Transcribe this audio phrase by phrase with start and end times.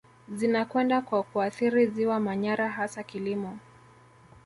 [0.33, 3.59] Zinakwenda kwa kuathiri ziwa Manyara hasa kilimo